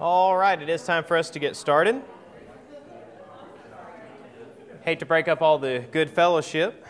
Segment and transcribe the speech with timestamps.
[0.00, 2.00] All right, it is time for us to get started.
[4.80, 6.86] Hate to break up all the good fellowship.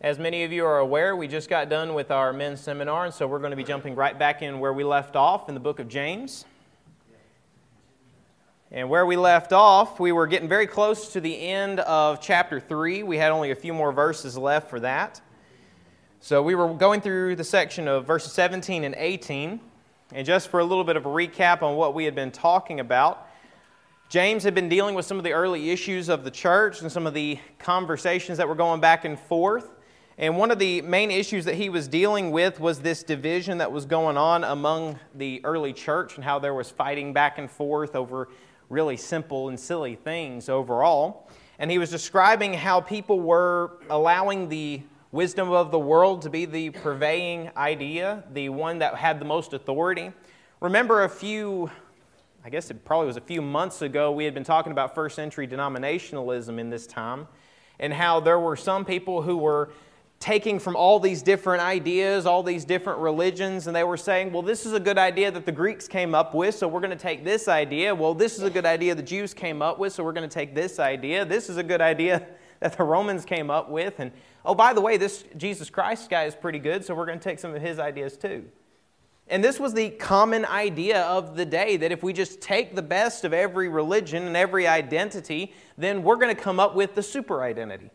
[0.00, 3.14] As many of you are aware, we just got done with our men's seminar, and
[3.14, 5.60] so we're going to be jumping right back in where we left off in the
[5.60, 6.44] book of James.
[8.72, 12.58] And where we left off, we were getting very close to the end of chapter
[12.58, 13.04] 3.
[13.04, 15.20] We had only a few more verses left for that.
[16.22, 19.58] So we were going through the section of verses 17 and 18.
[20.12, 22.78] And just for a little bit of a recap on what we had been talking
[22.78, 23.26] about,
[24.10, 27.06] James had been dealing with some of the early issues of the church and some
[27.06, 29.70] of the conversations that were going back and forth.
[30.18, 33.72] And one of the main issues that he was dealing with was this division that
[33.72, 37.96] was going on among the early church and how there was fighting back and forth
[37.96, 38.28] over
[38.68, 41.30] really simple and silly things overall.
[41.58, 44.82] And he was describing how people were allowing the
[45.12, 49.52] wisdom of the world to be the purveying idea, the one that had the most
[49.52, 50.12] authority.
[50.60, 51.70] Remember a few,
[52.44, 55.16] I guess it probably was a few months ago, we had been talking about first
[55.16, 57.26] century denominationalism in this time,
[57.80, 59.70] and how there were some people who were
[60.20, 64.42] taking from all these different ideas, all these different religions, and they were saying, well,
[64.42, 66.96] this is a good idea that the Greeks came up with, so we're going to
[66.96, 67.92] take this idea.
[67.92, 70.32] Well, this is a good idea the Jews came up with, so we're going to
[70.32, 71.24] take this idea.
[71.24, 72.26] This is a good idea
[72.60, 73.98] that the Romans came up with.
[73.98, 74.12] And
[74.44, 77.24] oh, by the way, this Jesus Christ guy is pretty good, so we're going to
[77.24, 78.44] take some of his ideas too.
[79.26, 82.82] And this was the common idea of the day that if we just take the
[82.82, 87.02] best of every religion and every identity, then we're going to come up with the
[87.02, 87.90] super identity.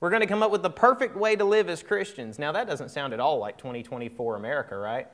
[0.00, 2.40] We're going to come up with the perfect way to live as Christians.
[2.40, 5.06] Now, that doesn't sound at all like 2024 America, right?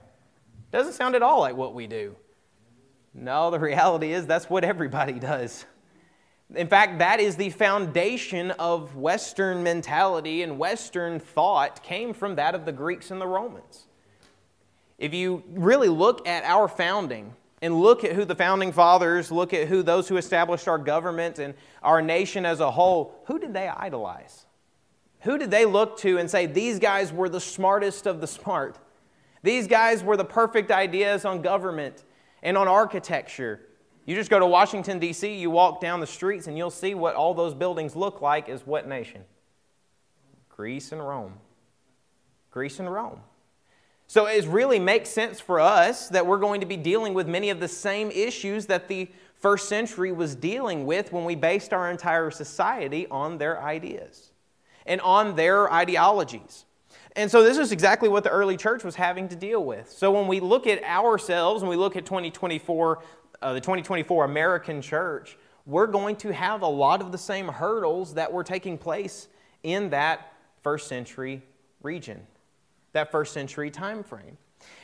[0.72, 2.16] Doesn't sound at all like what we do.
[3.12, 5.66] No, the reality is that's what everybody does.
[6.54, 12.54] In fact, that is the foundation of Western mentality and Western thought came from that
[12.54, 13.86] of the Greeks and the Romans.
[14.98, 19.54] If you really look at our founding and look at who the founding fathers, look
[19.54, 23.54] at who those who established our government and our nation as a whole, who did
[23.54, 24.46] they idolize?
[25.20, 28.78] Who did they look to and say, these guys were the smartest of the smart?
[29.42, 32.04] These guys were the perfect ideas on government
[32.42, 33.60] and on architecture.
[34.10, 37.14] You just go to Washington, D.C., you walk down the streets, and you'll see what
[37.14, 39.22] all those buildings look like is what nation?
[40.48, 41.34] Greece and Rome.
[42.50, 43.20] Greece and Rome.
[44.08, 47.50] So it really makes sense for us that we're going to be dealing with many
[47.50, 51.88] of the same issues that the first century was dealing with when we based our
[51.88, 54.32] entire society on their ideas
[54.86, 56.64] and on their ideologies.
[57.16, 59.90] And so this is exactly what the early church was having to deal with.
[59.90, 63.02] So when we look at ourselves and we look at 2024,
[63.42, 65.36] uh, the 2024 American church,
[65.66, 69.28] we're going to have a lot of the same hurdles that were taking place
[69.62, 71.42] in that first century
[71.82, 72.26] region,
[72.92, 74.36] that first century time frame.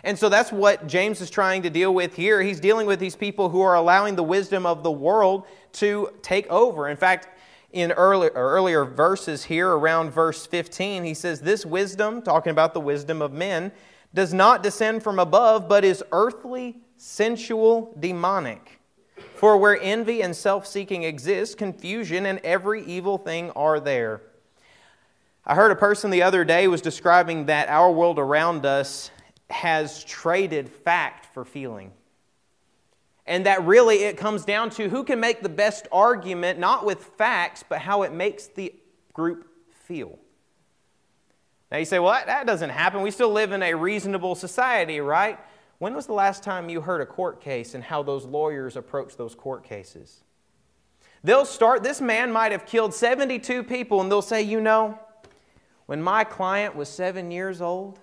[0.05, 2.41] And so that's what James is trying to deal with here.
[2.41, 6.47] He's dealing with these people who are allowing the wisdom of the world to take
[6.49, 6.89] over.
[6.89, 7.29] In fact,
[7.73, 12.81] in earlier, earlier verses here, around verse 15, he says, This wisdom, talking about the
[12.81, 13.73] wisdom of men,
[14.15, 18.81] does not descend from above, but is earthly, sensual, demonic.
[19.35, 24.23] For where envy and self seeking exist, confusion and every evil thing are there.
[25.45, 29.11] I heard a person the other day was describing that our world around us
[29.49, 31.93] has traded fact for feeling.
[33.27, 37.05] And that really it comes down to who can make the best argument, not with
[37.17, 38.75] facts, but how it makes the
[39.13, 39.47] group
[39.85, 40.19] feel.
[41.71, 43.03] Now you say, well, that doesn't happen.
[43.03, 45.39] We still live in a reasonable society, right?
[45.79, 49.17] When was the last time you heard a court case and how those lawyers approach
[49.17, 50.23] those court cases?
[51.23, 54.99] They'll start, this man might have killed 72 people, and they'll say, you know,
[55.87, 57.99] when my client was seven years old,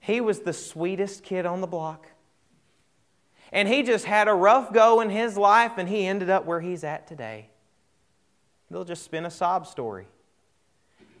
[0.00, 2.08] he was the sweetest kid on the block.
[3.52, 6.60] And he just had a rough go in his life and he ended up where
[6.60, 7.48] he's at today.
[8.70, 10.06] They'll just spin a sob story.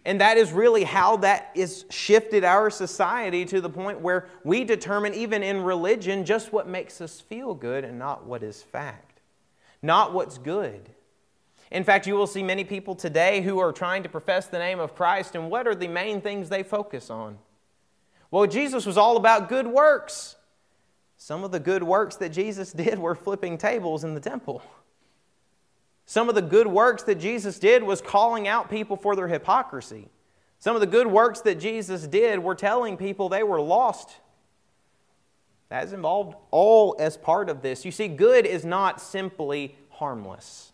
[0.04, 4.64] And that is really how that is shifted our society to the point where we
[4.64, 9.20] determine, even in religion, just what makes us feel good and not what is fact,
[9.82, 10.90] not what's good.
[11.70, 14.80] In fact, you will see many people today who are trying to profess the name
[14.80, 17.38] of Christ, and what are the main things they focus on?
[18.30, 20.36] Well, Jesus was all about good works.
[21.16, 24.62] Some of the good works that Jesus did were flipping tables in the temple.
[26.10, 30.08] Some of the good works that Jesus did was calling out people for their hypocrisy.
[30.58, 34.16] Some of the good works that Jesus did were telling people they were lost.
[35.68, 37.84] That is involved all as part of this.
[37.84, 40.72] You see, good is not simply harmless.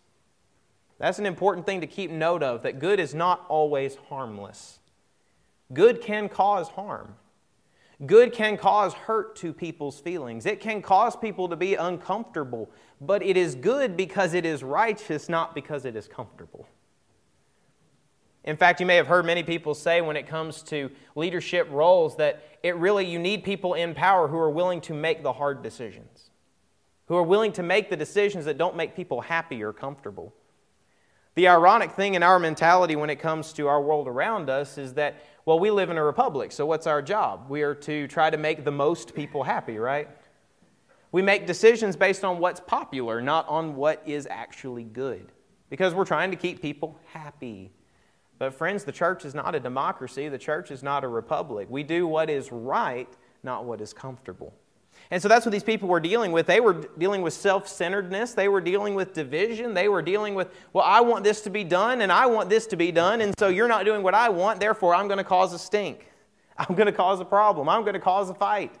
[0.97, 4.79] That's an important thing to keep note of that good is not always harmless.
[5.71, 7.13] Good can cause harm.
[8.05, 10.45] Good can cause hurt to people's feelings.
[10.45, 12.69] It can cause people to be uncomfortable,
[13.01, 16.67] but it is good because it is righteous, not because it is comfortable.
[18.43, 22.15] In fact, you may have heard many people say when it comes to leadership roles
[22.17, 25.63] that it really you need people in power who are willing to make the hard
[25.63, 26.29] decisions.
[27.07, 30.33] Who are willing to make the decisions that don't make people happy or comfortable.
[31.37, 34.95] The ironic thing in our mentality when it comes to our world around us is
[34.95, 37.45] that well, we live in a republic, so what's our job?
[37.47, 40.09] We are to try to make the most people happy, right?
[41.11, 45.31] We make decisions based on what's popular, not on what is actually good,
[45.69, 47.71] because we're trying to keep people happy.
[48.39, 51.67] But, friends, the church is not a democracy, the church is not a republic.
[51.69, 53.07] We do what is right,
[53.43, 54.53] not what is comfortable.
[55.09, 56.47] And so that's what these people were dealing with.
[56.47, 58.33] They were dealing with self centeredness.
[58.33, 59.73] They were dealing with division.
[59.73, 62.67] They were dealing with, well, I want this to be done and I want this
[62.67, 63.21] to be done.
[63.21, 64.59] And so you're not doing what I want.
[64.59, 66.05] Therefore, I'm going to cause a stink.
[66.57, 67.69] I'm going to cause a problem.
[67.69, 68.73] I'm going to cause a fight.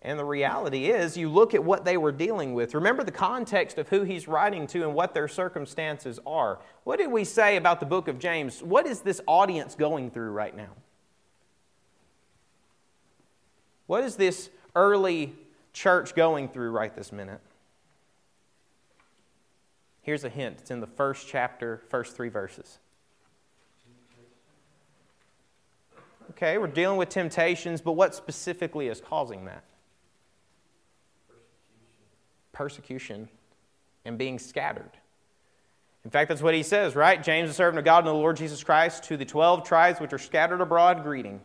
[0.00, 2.72] And the reality is, you look at what they were dealing with.
[2.72, 6.60] Remember the context of who he's writing to and what their circumstances are.
[6.84, 8.62] What did we say about the book of James?
[8.62, 10.70] What is this audience going through right now?
[13.88, 15.34] What is this early
[15.72, 17.40] church going through right this minute?
[20.02, 22.78] Here's a hint it's in the first chapter, first three verses.
[26.30, 29.64] Okay, we're dealing with temptations, but what specifically is causing that?
[32.52, 33.28] Persecution.
[34.04, 34.92] And being scattered.
[36.04, 37.22] In fact, that's what he says, right?
[37.22, 40.12] James, the servant of God and the Lord Jesus Christ, to the 12 tribes which
[40.14, 41.40] are scattered abroad, greeting.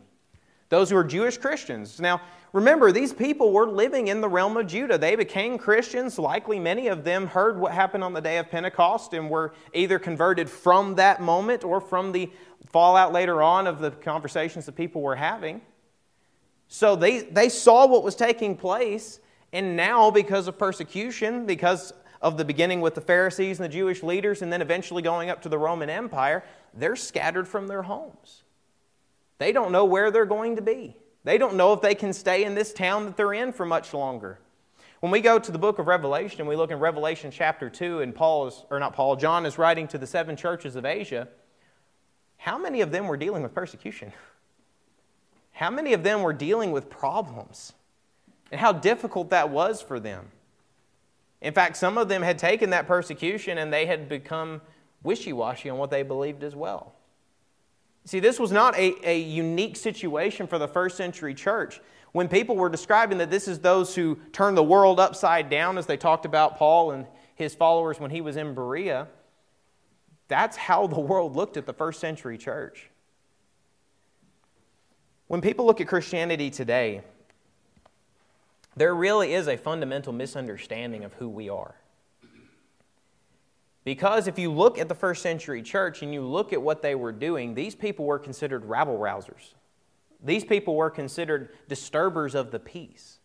[0.70, 2.00] Those who are Jewish Christians.
[2.00, 2.22] Now,
[2.54, 4.96] Remember, these people were living in the realm of Judah.
[4.96, 6.20] They became Christians.
[6.20, 9.98] Likely many of them heard what happened on the day of Pentecost and were either
[9.98, 12.30] converted from that moment or from the
[12.70, 15.62] fallout later on of the conversations that people were having.
[16.68, 19.18] So they, they saw what was taking place,
[19.52, 21.92] and now, because of persecution, because
[22.22, 25.42] of the beginning with the Pharisees and the Jewish leaders, and then eventually going up
[25.42, 28.44] to the Roman Empire, they're scattered from their homes.
[29.38, 30.96] They don't know where they're going to be.
[31.24, 33.94] They don't know if they can stay in this town that they're in for much
[33.94, 34.38] longer.
[35.00, 38.00] When we go to the book of Revelation and we look in Revelation chapter 2,
[38.00, 41.28] and Paul is, or not Paul, John is writing to the seven churches of Asia,
[42.36, 44.12] how many of them were dealing with persecution?
[45.52, 47.72] How many of them were dealing with problems?
[48.50, 50.30] And how difficult that was for them.
[51.40, 54.60] In fact, some of them had taken that persecution and they had become
[55.02, 56.94] wishy washy on what they believed as well.
[58.06, 61.80] See, this was not a, a unique situation for the first century church.
[62.12, 65.86] When people were describing that this is those who turn the world upside down, as
[65.86, 69.08] they talked about Paul and his followers when he was in Berea,
[70.28, 72.90] that's how the world looked at the first century church.
[75.26, 77.02] When people look at Christianity today,
[78.76, 81.74] there really is a fundamental misunderstanding of who we are.
[83.84, 86.94] Because if you look at the first century church and you look at what they
[86.94, 89.52] were doing, these people were considered rabble rousers.
[90.22, 93.18] These people were considered disturbers of the peace.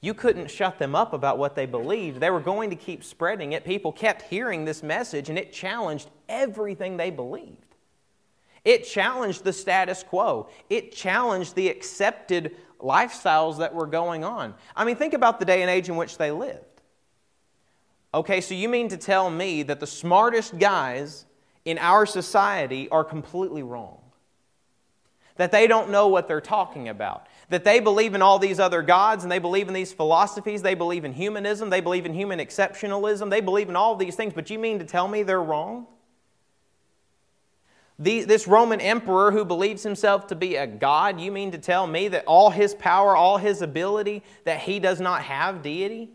[0.00, 2.20] You couldn't shut them up about what they believed.
[2.20, 3.64] They were going to keep spreading it.
[3.64, 7.76] People kept hearing this message, and it challenged everything they believed.
[8.64, 14.54] It challenged the status quo, it challenged the accepted lifestyles that were going on.
[14.74, 16.73] I mean, think about the day and age in which they lived.
[18.14, 21.26] Okay, so you mean to tell me that the smartest guys
[21.64, 23.98] in our society are completely wrong?
[25.34, 27.26] That they don't know what they're talking about?
[27.48, 30.76] That they believe in all these other gods and they believe in these philosophies, they
[30.76, 34.48] believe in humanism, they believe in human exceptionalism, they believe in all these things, but
[34.48, 35.88] you mean to tell me they're wrong?
[37.98, 41.88] The, this Roman emperor who believes himself to be a god, you mean to tell
[41.88, 46.10] me that all his power, all his ability, that he does not have deity?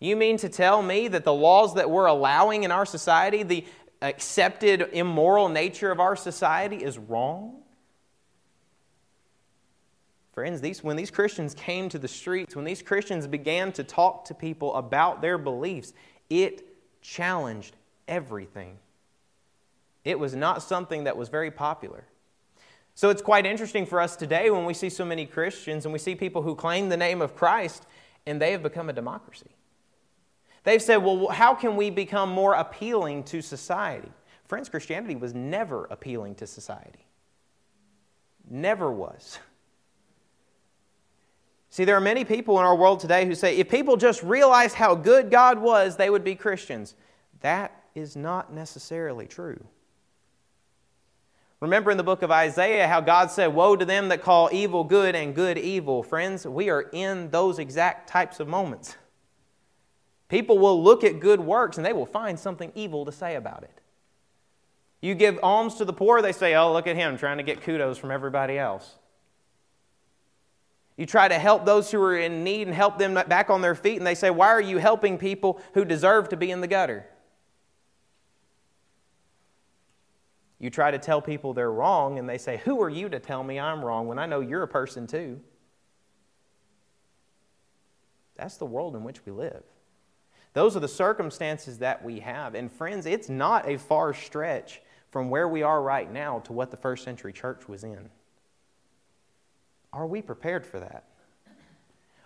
[0.00, 3.66] You mean to tell me that the laws that we're allowing in our society, the
[4.00, 7.58] accepted immoral nature of our society, is wrong?
[10.32, 14.24] Friends, these, when these Christians came to the streets, when these Christians began to talk
[14.26, 15.92] to people about their beliefs,
[16.30, 16.66] it
[17.02, 17.76] challenged
[18.08, 18.78] everything.
[20.02, 22.04] It was not something that was very popular.
[22.94, 25.98] So it's quite interesting for us today when we see so many Christians and we
[25.98, 27.84] see people who claim the name of Christ
[28.26, 29.50] and they have become a democracy.
[30.64, 34.10] They've said, well, how can we become more appealing to society?
[34.44, 37.06] Friends, Christianity was never appealing to society.
[38.48, 39.38] Never was.
[41.70, 44.74] See, there are many people in our world today who say if people just realized
[44.74, 46.96] how good God was, they would be Christians.
[47.40, 49.64] That is not necessarily true.
[51.60, 54.82] Remember in the book of Isaiah how God said, Woe to them that call evil
[54.82, 56.02] good and good evil.
[56.02, 58.96] Friends, we are in those exact types of moments.
[60.30, 63.64] People will look at good works and they will find something evil to say about
[63.64, 63.80] it.
[65.02, 67.62] You give alms to the poor, they say, Oh, look at him trying to get
[67.62, 68.94] kudos from everybody else.
[70.96, 73.74] You try to help those who are in need and help them back on their
[73.74, 76.66] feet, and they say, Why are you helping people who deserve to be in the
[76.68, 77.06] gutter?
[80.58, 83.42] You try to tell people they're wrong, and they say, Who are you to tell
[83.42, 85.40] me I'm wrong when I know you're a person too?
[88.36, 89.62] That's the world in which we live.
[90.52, 92.54] Those are the circumstances that we have.
[92.54, 96.70] And friends, it's not a far stretch from where we are right now to what
[96.70, 98.10] the first century church was in.
[99.92, 101.04] Are we prepared for that?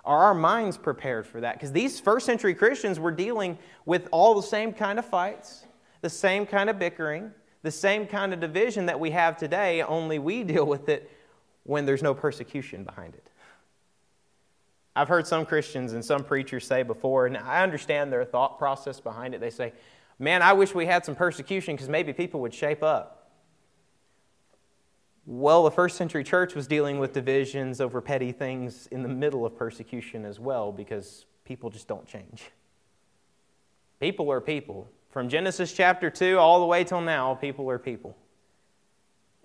[0.05, 1.55] Are our minds prepared for that?
[1.55, 5.65] Because these first century Christians were dealing with all the same kind of fights,
[6.03, 7.31] the same kind of bickering,
[7.63, 11.11] the same kind of division that we have today, only we deal with it
[11.63, 13.31] when there's no persecution behind it.
[14.97, 19.01] I've heard some Christians and some preachers say before, and I understand their thought process
[19.01, 19.41] behind it.
[19.41, 19.73] They say,
[20.19, 23.33] Man, I wish we had some persecution because maybe people would shape up.
[25.27, 29.45] Well, the first century church was dealing with divisions over petty things in the middle
[29.47, 32.51] of persecution as well because people just don't change.
[34.01, 34.87] People are people.
[35.11, 38.17] From Genesis chapter 2 all the way till now, people are people.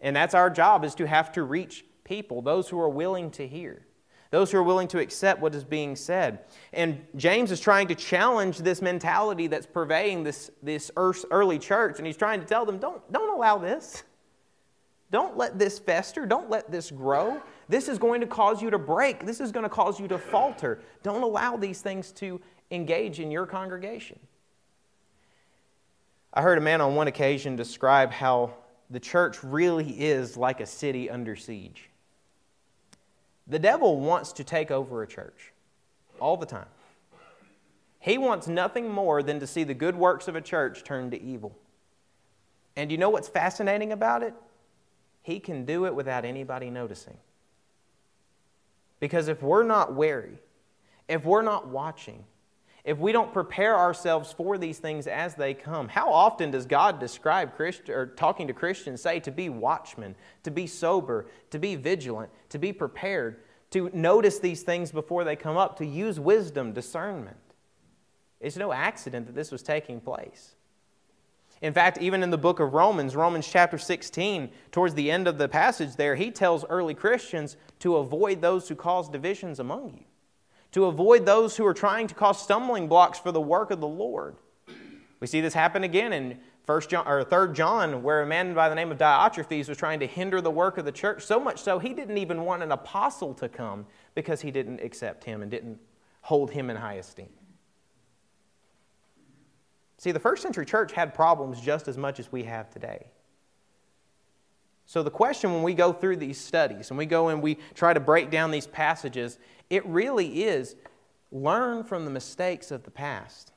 [0.01, 3.47] And that's our job is to have to reach people, those who are willing to
[3.47, 3.85] hear,
[4.31, 6.39] those who are willing to accept what is being said.
[6.71, 12.05] And James is trying to challenge this mentality that's pervading this, this early church, and
[12.05, 14.03] he's trying to tell them don't, don't allow this.
[15.11, 16.27] Don't let this fester.
[16.27, 17.41] Don't let this grow.
[17.67, 19.25] This is going to cause you to break.
[19.25, 20.81] This is going to cause you to falter.
[21.01, 24.19] Don't allow these things to engage in your congregation.
[26.31, 28.53] I heard a man on one occasion describe how
[28.91, 31.89] the church really is like a city under siege.
[33.49, 35.51] The devil wants to take over a church
[36.19, 36.67] all the time.
[37.99, 41.21] He wants nothing more than to see the good works of a church turned to
[41.21, 41.57] evil.
[42.75, 44.33] And you know what's fascinating about it?
[45.21, 47.17] He can do it without anybody noticing.
[48.99, 50.39] Because if we're not wary,
[51.07, 52.23] if we're not watching,
[52.89, 56.99] if we don't prepare ourselves for these things as they come, how often does God
[56.99, 61.75] describe Christ, or talking to Christians say to be watchmen, to be sober, to be
[61.75, 66.73] vigilant, to be prepared, to notice these things before they come up, to use wisdom,
[66.73, 67.37] discernment?
[68.39, 70.55] It's no accident that this was taking place.
[71.61, 75.37] In fact, even in the book of Romans, Romans chapter 16, towards the end of
[75.37, 80.05] the passage there, he tells early Christians to avoid those who cause divisions among you
[80.71, 83.87] to avoid those who are trying to cause stumbling blocks for the work of the
[83.87, 84.35] Lord.
[85.19, 88.69] We see this happen again in First John or Third John, where a man by
[88.69, 91.25] the name of Diotrephes was trying to hinder the work of the church.
[91.25, 95.23] So much so, he didn't even want an apostle to come because he didn't accept
[95.23, 95.79] him and didn't
[96.21, 97.29] hold him in high esteem.
[99.97, 103.07] See, the first century church had problems just as much as we have today.
[104.85, 107.93] So, the question when we go through these studies and we go and we try
[107.93, 109.37] to break down these passages,
[109.69, 110.75] it really is
[111.31, 113.51] learn from the mistakes of the past.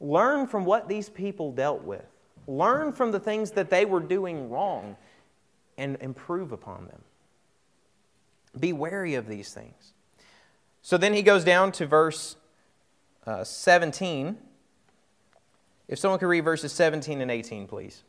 [0.00, 2.06] Learn from what these people dealt with.
[2.46, 4.96] Learn from the things that they were doing wrong
[5.76, 7.02] and improve upon them.
[8.58, 9.92] Be wary of these things.
[10.82, 12.36] So then he goes down to verse
[13.26, 14.38] uh, 17.
[15.88, 18.02] If someone could read verses 17 and 18, please.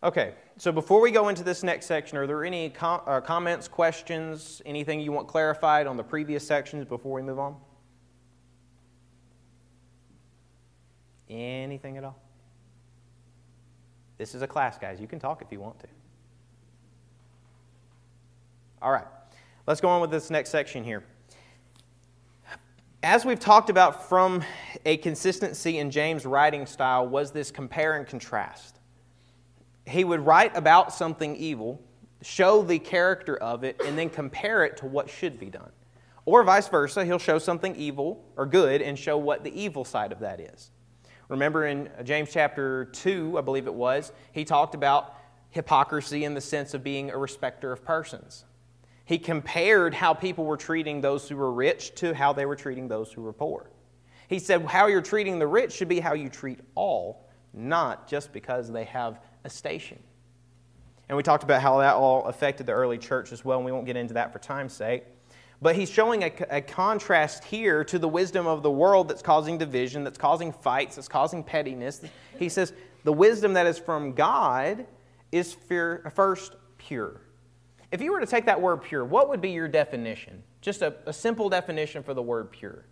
[0.00, 3.66] Okay, so before we go into this next section, are there any com- uh, comments,
[3.66, 7.56] questions, anything you want clarified on the previous sections before we move on?
[11.28, 12.16] Anything at all?
[14.18, 15.00] This is a class, guys.
[15.00, 15.88] You can talk if you want to.
[18.80, 19.06] All right,
[19.66, 21.02] let's go on with this next section here.
[23.02, 24.44] As we've talked about from
[24.86, 28.77] a consistency in James' writing style, was this compare and contrast
[29.88, 31.80] he would write about something evil,
[32.22, 35.70] show the character of it, and then compare it to what should be done.
[36.24, 40.12] Or vice versa, he'll show something evil or good and show what the evil side
[40.12, 40.70] of that is.
[41.28, 45.14] Remember in James chapter 2, I believe it was, he talked about
[45.50, 48.44] hypocrisy in the sense of being a respecter of persons.
[49.04, 52.88] He compared how people were treating those who were rich to how they were treating
[52.88, 53.70] those who were poor.
[54.28, 58.32] He said, How you're treating the rich should be how you treat all, not just
[58.34, 59.98] because they have a station.
[61.08, 63.72] And we talked about how that all affected the early church as well, and we
[63.72, 65.04] won't get into that for time's sake.
[65.60, 69.58] But he's showing a, a, contrast here to the wisdom of the world that's causing
[69.58, 72.02] division, that's causing fights, that's causing pettiness.
[72.38, 74.86] He says the wisdom that is from God
[75.32, 77.22] is fear, first pure.
[77.90, 80.42] If you were to take that word pure, what would be your definition?
[80.60, 82.84] Just a, a simple definition for the word pure.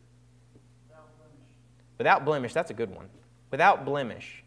[0.89, 1.99] Without blemish.
[1.99, 3.09] Without blemish, that's a good one.
[3.51, 4.43] Without blemish.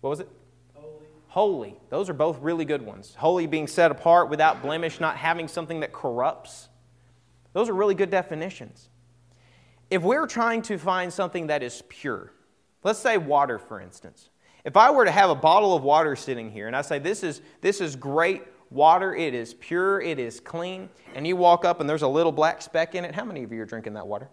[0.00, 0.28] What was it?
[1.38, 1.76] Holy.
[1.88, 3.14] Those are both really good ones.
[3.16, 6.68] Holy being set apart, without blemish, not having something that corrupts.
[7.52, 8.88] Those are really good definitions.
[9.88, 12.32] If we're trying to find something that is pure,
[12.82, 14.30] let's say water, for instance.
[14.64, 17.22] If I were to have a bottle of water sitting here and I say, This
[17.22, 21.78] is, this is great water, it is pure, it is clean, and you walk up
[21.78, 24.08] and there's a little black speck in it, how many of you are drinking that
[24.08, 24.28] water?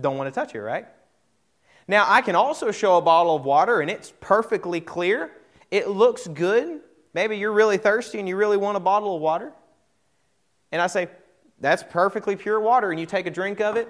[0.00, 0.88] Don't want to touch it, right?
[1.88, 5.30] Now, I can also show a bottle of water and it's perfectly clear.
[5.70, 6.80] It looks good.
[7.14, 9.52] Maybe you're really thirsty and you really want a bottle of water.
[10.70, 11.08] And I say,
[11.60, 12.90] That's perfectly pure water.
[12.90, 13.88] And you take a drink of it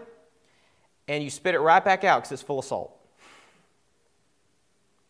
[1.09, 2.97] and you spit it right back out because it's full of salt.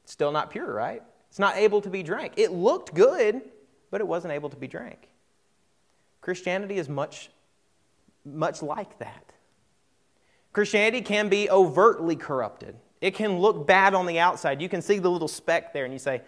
[0.04, 1.02] Still not pure, right?
[1.28, 2.34] It's not able to be drank.
[2.36, 3.40] It looked good,
[3.90, 5.08] but it wasn't able to be drank.
[6.20, 7.30] Christianity is much,
[8.24, 9.32] much like that.
[10.52, 12.76] Christianity can be overtly corrupted.
[13.00, 14.60] It can look bad on the outside.
[14.62, 16.22] You can see the little speck there and you say,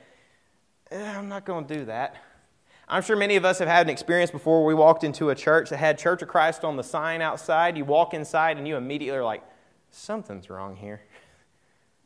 [0.90, 2.16] eh, I'm not going to do that.
[2.88, 5.70] I'm sure many of us have had an experience before we walked into a church
[5.70, 7.76] that had Church of Christ on the sign outside.
[7.78, 9.42] You walk inside and you immediately are like,
[9.90, 11.02] something's wrong here.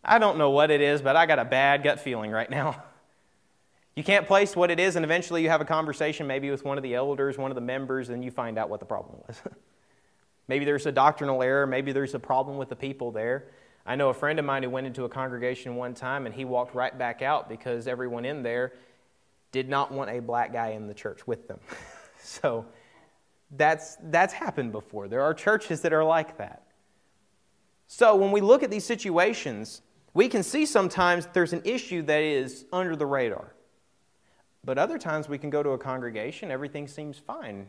[0.04, 2.82] I don't know what it is, but I got a bad gut feeling right now.
[3.96, 6.76] You can't place what it is, and eventually you have a conversation maybe with one
[6.76, 9.42] of the elders, one of the members, and you find out what the problem was.
[10.49, 13.45] maybe there's a doctrinal error, maybe there's a problem with the people there.
[13.87, 16.45] I know a friend of mine who went into a congregation one time and he
[16.45, 18.73] walked right back out because everyone in there
[19.52, 21.59] did not want a black guy in the church with them.
[22.23, 22.66] so
[23.51, 25.09] that's, that's happened before.
[25.09, 26.64] There are churches that are like that.
[27.87, 29.81] So when we look at these situations,
[30.12, 33.55] we can see sometimes there's an issue that is under the radar.
[34.64, 37.68] But other times we can go to a congregation, everything seems fine.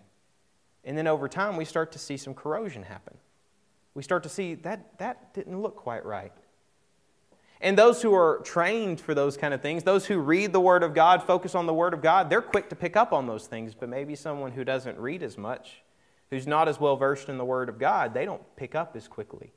[0.83, 3.17] And then over time, we start to see some corrosion happen.
[3.93, 6.31] We start to see that that didn't look quite right.
[7.61, 10.81] And those who are trained for those kind of things, those who read the Word
[10.81, 13.47] of God, focus on the Word of God, they're quick to pick up on those
[13.47, 13.73] things.
[13.73, 15.81] But maybe someone who doesn't read as much,
[16.29, 19.09] who's not as well versed in the Word of God, they don't pick up as
[19.09, 19.51] quickly.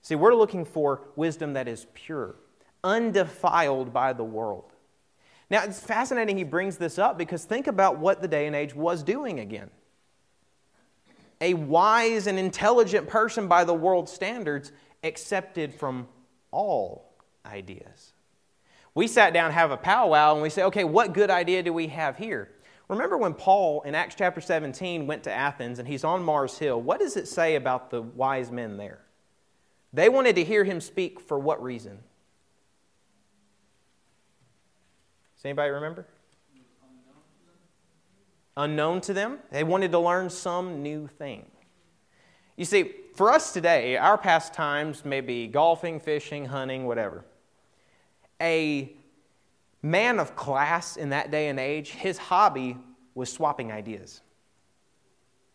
[0.00, 2.36] See, we're looking for wisdom that is pure,
[2.84, 4.72] undefiled by the world.
[5.50, 8.74] Now, it's fascinating he brings this up because think about what the day and age
[8.74, 9.70] was doing again.
[11.40, 16.08] A wise and intelligent person by the world's standards accepted from
[16.50, 17.12] all
[17.46, 18.12] ideas.
[18.94, 21.86] We sat down have a powwow and we say, okay, what good idea do we
[21.88, 22.50] have here?
[22.88, 26.80] Remember when Paul in Acts chapter 17 went to Athens and he's on Mars Hill?
[26.80, 29.00] What does it say about the wise men there?
[29.92, 31.98] They wanted to hear him speak for what reason?
[35.38, 36.04] Does anybody remember?
[38.56, 39.38] Unknown to them.
[39.52, 41.46] They wanted to learn some new thing.
[42.56, 47.24] You see, for us today, our pastimes may be golfing, fishing, hunting, whatever.
[48.42, 48.92] A
[49.80, 52.76] man of class in that day and age, his hobby
[53.14, 54.22] was swapping ideas.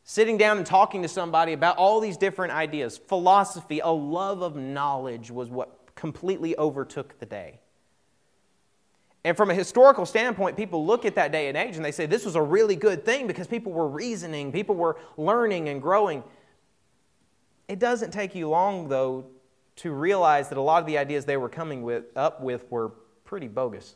[0.05, 2.97] Sitting down and talking to somebody about all these different ideas.
[2.97, 7.59] Philosophy, a love of knowledge was what completely overtook the day.
[9.25, 12.05] And from a historical standpoint, people look at that day and age and they say
[12.05, 16.23] this was a really good thing because people were reasoning, people were learning and growing.
[17.69, 19.27] It doesn't take you long, though,
[19.77, 22.89] to realize that a lot of the ideas they were coming with, up with were
[23.23, 23.95] pretty bogus.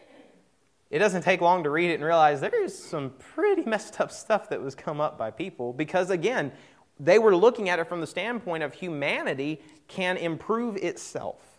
[0.90, 4.12] it doesn't take long to read it and realize there is some pretty messed up
[4.12, 6.52] stuff that was come up by people because, again,
[7.00, 11.53] they were looking at it from the standpoint of humanity can improve itself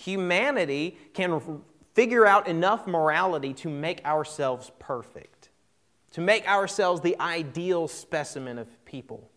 [0.00, 1.62] humanity can
[1.94, 5.50] figure out enough morality to make ourselves perfect,
[6.12, 9.30] to make ourselves the ideal specimen of people.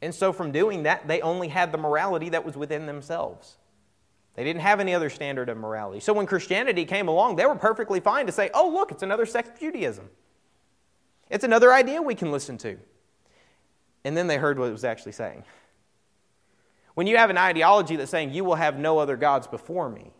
[0.00, 3.56] And so, from doing that, they only had the morality that was within themselves.
[4.34, 6.00] They didn't have any other standard of morality.
[6.00, 9.26] So, when Christianity came along, they were perfectly fine to say, oh, look, it's another
[9.26, 10.10] sect of Judaism.
[11.30, 12.78] It's another idea we can listen to.
[14.04, 15.44] And then they heard what it was actually saying.
[16.94, 20.12] When you have an ideology that's saying, you will have no other gods before me,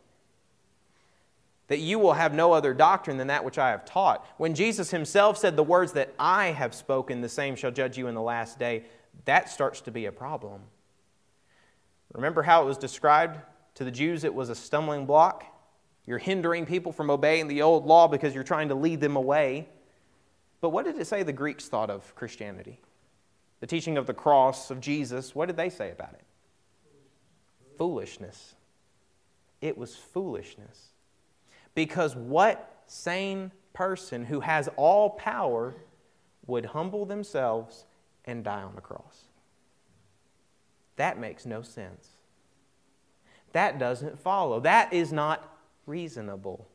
[1.68, 4.26] that you will have no other doctrine than that which I have taught.
[4.36, 8.06] When Jesus himself said, The words that I have spoken, the same shall judge you
[8.08, 8.84] in the last day,
[9.24, 10.62] that starts to be a problem.
[12.12, 13.38] Remember how it was described
[13.74, 14.24] to the Jews?
[14.24, 15.44] It was a stumbling block.
[16.04, 19.68] You're hindering people from obeying the old law because you're trying to lead them away.
[20.60, 22.80] But what did it say the Greeks thought of Christianity?
[23.60, 26.24] The teaching of the cross of Jesus, what did they say about it?
[27.82, 28.54] Foolishness.
[29.60, 30.92] It was foolishness.
[31.74, 35.74] Because what sane person who has all power
[36.46, 37.86] would humble themselves
[38.24, 39.24] and die on the cross?
[40.94, 42.06] That makes no sense.
[43.50, 44.60] That doesn't follow.
[44.60, 45.52] That is not
[45.84, 46.68] reasonable.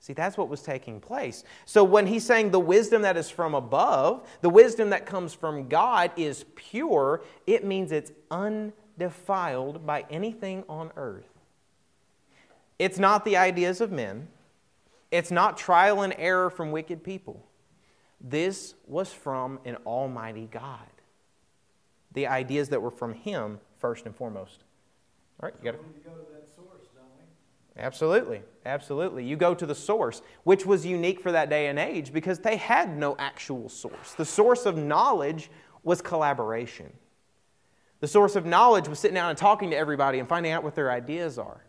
[0.00, 1.44] See, that's what was taking place.
[1.66, 5.68] So when he's saying the wisdom that is from above, the wisdom that comes from
[5.68, 8.12] God is pure, it means it's
[8.98, 11.28] undefiled by anything on earth.
[12.78, 14.28] It's not the ideas of men,
[15.10, 17.44] it's not trial and error from wicked people.
[18.20, 20.78] This was from an almighty God.
[22.12, 24.64] The ideas that were from Him, first and foremost.
[25.40, 25.80] All right, you got it.
[27.76, 29.24] Absolutely, absolutely.
[29.24, 32.56] You go to the source, which was unique for that day and age because they
[32.56, 34.12] had no actual source.
[34.16, 35.50] The source of knowledge
[35.82, 36.92] was collaboration.
[38.02, 40.74] The source of knowledge was sitting down and talking to everybody and finding out what
[40.74, 41.60] their ideas are.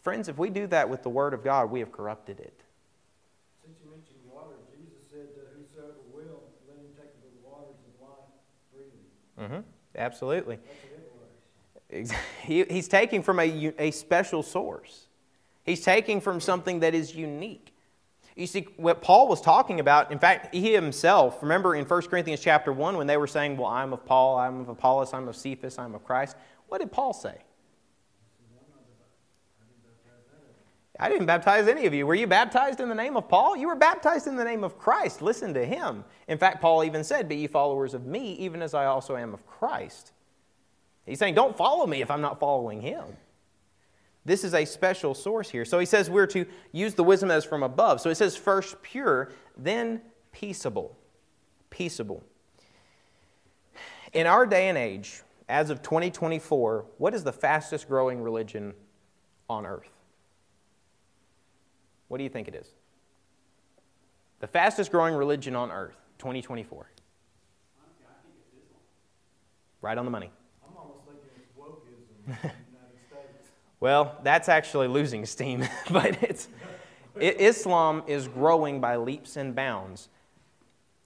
[0.00, 2.62] Friends, if we do that with the Word of God, we have corrupted it.
[3.64, 8.08] Since you mentioned water, Jesus said, uh, Whosoever will, let him take the waters of
[8.08, 8.30] life
[8.72, 8.92] freely.
[9.40, 9.68] Mm-hmm.
[9.96, 10.60] Absolutely.
[11.90, 15.08] That's a good He, he's taking from a, a special source.
[15.64, 17.74] He's taking from something that is unique.
[18.40, 22.40] You see, what Paul was talking about, in fact, he himself, remember in 1 Corinthians
[22.40, 25.36] chapter 1 when they were saying, Well, I'm of Paul, I'm of Apollos, I'm of
[25.36, 26.36] Cephas, I'm of Christ,
[26.68, 27.36] what did Paul say?
[30.98, 32.06] I didn't baptize any of you.
[32.06, 33.58] Were you baptized in the name of Paul?
[33.58, 35.20] You were baptized in the name of Christ.
[35.20, 36.04] Listen to him.
[36.28, 39.34] In fact, Paul even said, Be ye followers of me, even as I also am
[39.34, 40.12] of Christ.
[41.04, 43.04] He's saying, Don't follow me if I'm not following him.
[44.30, 45.64] This is a special source here.
[45.64, 48.00] So he says we're to use the wisdom that is from above.
[48.00, 50.96] So it says first pure, then peaceable.
[51.68, 52.22] Peaceable.
[54.12, 58.72] In our day and age, as of 2024, what is the fastest growing religion
[59.48, 59.90] on earth?
[62.06, 62.68] What do you think it is?
[64.38, 66.88] The fastest growing religion on earth, 2024.
[69.82, 70.30] Right on the money.
[73.80, 76.48] Well, that's actually losing steam, but it's,
[77.18, 80.08] it, Islam is growing by leaps and bounds,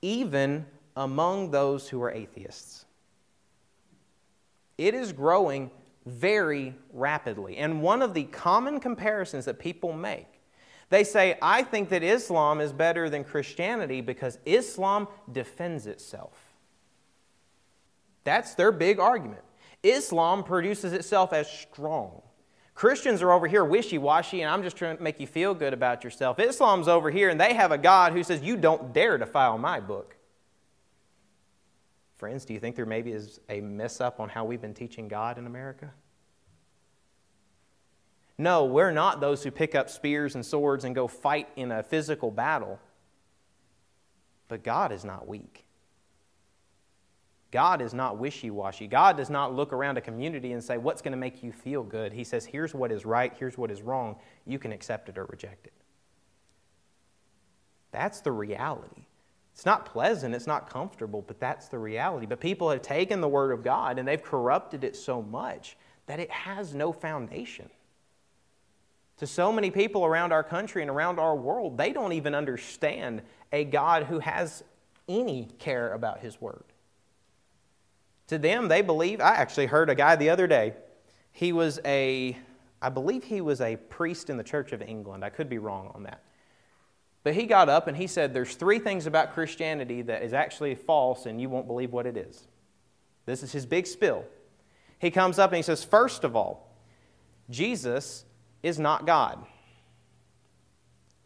[0.02, 2.84] even among those who are atheists.
[4.76, 5.70] It is growing
[6.04, 7.56] very rapidly.
[7.56, 10.26] And one of the common comparisons that people make,
[10.90, 16.32] they say, I think that Islam is better than Christianity because Islam defends itself.
[18.24, 19.42] That's their big argument.
[19.82, 22.22] Islam produces itself as strong.
[22.74, 25.72] Christians are over here wishy washy, and I'm just trying to make you feel good
[25.72, 26.40] about yourself.
[26.40, 29.78] Islam's over here, and they have a God who says, You don't dare defile my
[29.80, 30.16] book.
[32.16, 35.08] Friends, do you think there maybe is a mess up on how we've been teaching
[35.08, 35.92] God in America?
[38.36, 41.82] No, we're not those who pick up spears and swords and go fight in a
[41.82, 42.80] physical battle.
[44.48, 45.63] But God is not weak.
[47.54, 48.88] God is not wishy washy.
[48.88, 51.84] God does not look around a community and say, What's going to make you feel
[51.84, 52.12] good?
[52.12, 54.16] He says, Here's what is right, here's what is wrong.
[54.44, 55.72] You can accept it or reject it.
[57.92, 59.06] That's the reality.
[59.52, 62.26] It's not pleasant, it's not comfortable, but that's the reality.
[62.26, 66.18] But people have taken the Word of God and they've corrupted it so much that
[66.18, 67.70] it has no foundation.
[69.18, 73.22] To so many people around our country and around our world, they don't even understand
[73.52, 74.64] a God who has
[75.06, 76.64] any care about His Word.
[78.28, 79.20] To them, they believe.
[79.20, 80.74] I actually heard a guy the other day.
[81.32, 82.38] He was a,
[82.80, 85.24] I believe he was a priest in the Church of England.
[85.24, 86.22] I could be wrong on that.
[87.22, 90.74] But he got up and he said, There's three things about Christianity that is actually
[90.74, 92.46] false, and you won't believe what it is.
[93.26, 94.24] This is his big spill.
[94.98, 96.76] He comes up and he says, First of all,
[97.50, 98.24] Jesus
[98.62, 99.44] is not God.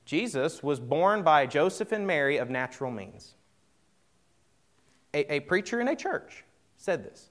[0.04, 3.34] Jesus was born by Joseph and Mary of natural means.
[5.12, 6.44] A, a preacher in a church
[6.78, 7.28] said this.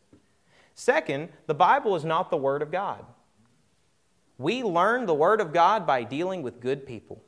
[0.76, 3.04] Second, the Bible is not the Word of God.
[4.38, 7.24] We learn the Word of God by dealing with good people.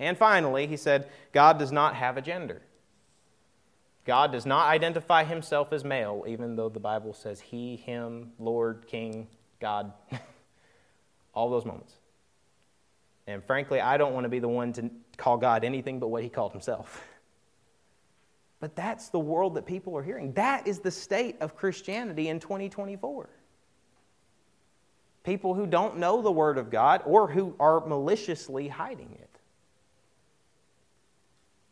[0.00, 2.62] And finally, he said, God does not have a gender.
[4.04, 8.86] God does not identify himself as male, even though the Bible says he, him, Lord,
[8.88, 9.28] King,
[9.60, 9.92] God.
[11.34, 11.94] All those moments.
[13.28, 16.24] And frankly, I don't want to be the one to call God anything but what
[16.24, 17.04] he called himself.
[18.62, 20.34] But that's the world that people are hearing.
[20.34, 23.28] That is the state of Christianity in 2024.
[25.24, 29.40] People who don't know the Word of God or who are maliciously hiding it.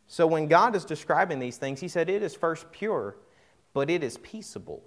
[0.07, 3.15] So when God is describing these things, He said, It is first pure,
[3.71, 4.83] but it is peaceable.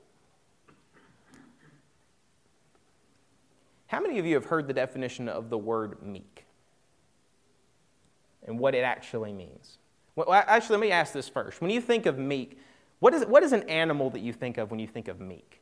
[3.86, 6.44] How many of you have heard the definition of the word meek
[8.46, 9.78] and what it actually means?
[10.16, 11.60] Well, actually, let me ask this first.
[11.60, 12.58] When you think of meek,
[13.00, 15.60] what is, what is an animal that you think of when you think of meek?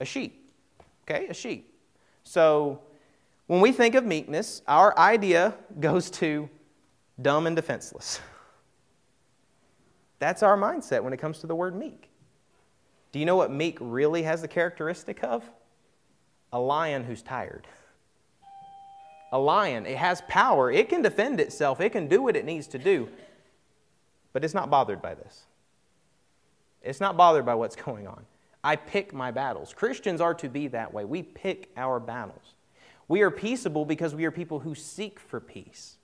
[0.00, 0.52] A sheep.
[1.02, 1.74] Okay, a sheep.
[2.24, 2.80] So
[3.46, 6.48] when we think of meekness, our idea goes to
[7.20, 8.20] dumb and defenseless.
[10.18, 12.08] That's our mindset when it comes to the word meek.
[13.12, 15.48] Do you know what meek really has the characteristic of?
[16.52, 17.66] A lion who's tired.
[19.32, 20.70] A lion, it has power.
[20.70, 23.08] It can defend itself, it can do what it needs to do,
[24.32, 25.44] but it's not bothered by this.
[26.82, 28.24] It's not bothered by what's going on.
[28.62, 29.72] I pick my battles.
[29.72, 31.04] Christians are to be that way.
[31.04, 32.54] We pick our battles.
[33.08, 35.98] We are peaceable because we are people who seek for peace.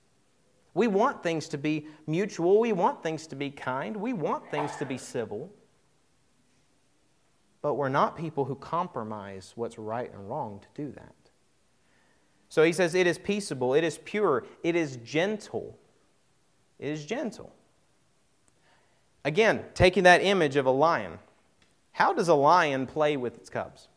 [0.75, 2.61] We want things to be mutual.
[2.61, 3.97] We want things to be kind.
[3.97, 5.53] We want things to be civil.
[7.61, 11.15] But we're not people who compromise what's right and wrong to do that.
[12.53, 15.79] So he says, It is peaceable, it is pure, it is gentle.
[16.79, 17.51] It is gentle.
[19.25, 21.19] Again, taking that image of a lion,
[21.93, 23.89] how does a lion play with its cubs?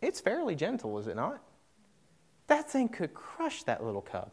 [0.00, 1.42] It's fairly gentle, is it not?
[2.46, 4.32] That thing could crush that little cub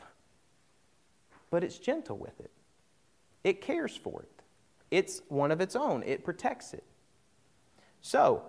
[1.50, 2.52] but it's gentle with it.
[3.44, 4.44] It cares for it.
[4.92, 6.84] It's one of its own, it protects it.
[8.02, 8.44] So,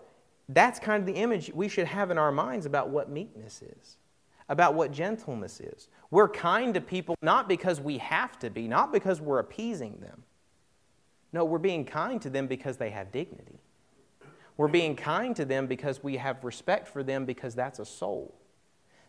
[0.48, 3.96] that's kind of the image we should have in our minds about what meekness is,
[4.48, 5.88] about what gentleness is.
[6.10, 10.22] We're kind to people not because we have to be, not because we're appeasing them.
[11.32, 13.60] No, we're being kind to them because they have dignity.
[14.56, 18.34] We're being kind to them because we have respect for them because that's a soul.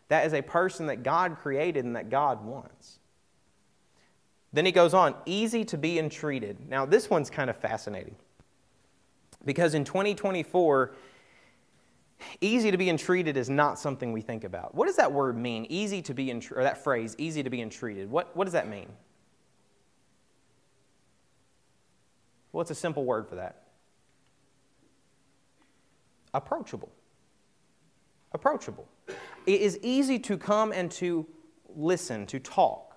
[0.08, 2.98] That is a person that God created and that God wants.
[4.52, 6.68] Then he goes on, easy to be entreated.
[6.68, 8.16] Now, this one's kind of fascinating
[9.44, 10.92] because in 2024,
[12.40, 14.74] easy to be entreated is not something we think about.
[14.74, 15.66] What does that word mean?
[15.68, 18.10] Easy to be, entreated, or that phrase, easy to be entreated.
[18.10, 18.88] What, what does that mean?
[22.52, 23.62] Well, it's a simple word for that?
[26.34, 26.90] Approachable.
[28.32, 28.86] Approachable.
[29.46, 31.26] It is easy to come and to
[31.74, 32.96] listen, to talk.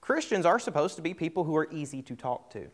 [0.00, 2.68] Christians are supposed to be people who are easy to talk to.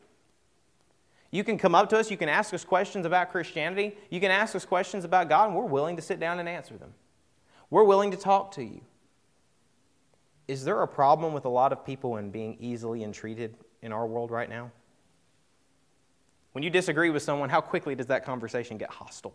[1.35, 4.31] You can come up to us, you can ask us questions about Christianity, you can
[4.31, 6.94] ask us questions about God, and we're willing to sit down and answer them.
[7.70, 8.83] We're willing to talk to you.
[10.47, 14.07] Is there a problem with a lot of people in being easily entreated in our
[14.07, 14.70] world right now?
[16.53, 19.35] When you disagree with someone, how quickly does that conversation get hostile?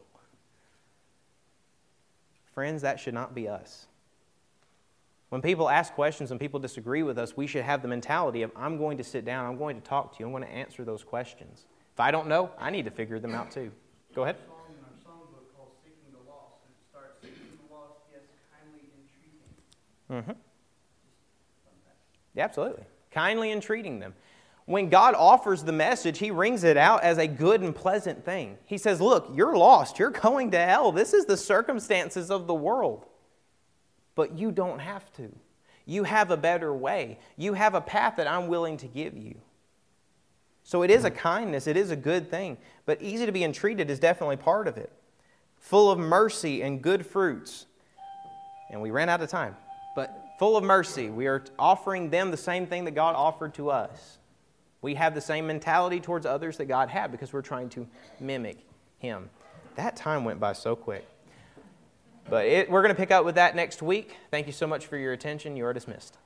[2.54, 3.88] Friends, that should not be us.
[5.28, 8.54] When people ask questions and people disagree with us, we should have the mentality of,
[8.56, 10.86] I'm going to sit down, I'm going to talk to you, I'm going to answer
[10.86, 11.66] those questions.
[12.00, 13.72] If I don't know, I need to figure them out too.
[14.16, 14.38] Go ahead.
[20.10, 20.32] Mm-hmm.
[22.34, 22.84] Yeah, absolutely.
[23.12, 24.14] Kindly entreating them.
[24.64, 28.58] When God offers the message, He rings it out as a good and pleasant thing.
[28.66, 30.00] He says, Look, you're lost.
[30.00, 30.94] You're going to hell.
[30.94, 33.06] This is the circumstances of the world
[34.20, 35.34] but you don't have to.
[35.86, 37.20] You have a better way.
[37.38, 39.36] You have a path that I'm willing to give you.
[40.64, 43.90] So it is a kindness, it is a good thing, but easy to be entreated
[43.90, 44.92] is definitely part of it.
[45.58, 47.66] Full of mercy and good fruits.
[48.70, 49.56] And we ran out of time,
[49.96, 51.10] but full of mercy.
[51.10, 54.20] We are offering them the same thing that God offered to us.
[54.82, 57.88] We have the same mentality towards others that God had because we're trying to
[58.20, 58.58] mimic
[59.00, 59.30] Him.
[59.76, 61.06] That time went by so quick.
[62.30, 64.16] But it, we're going to pick up with that next week.
[64.30, 65.58] Thank you so much for your attention.
[65.58, 66.18] You are dismissed.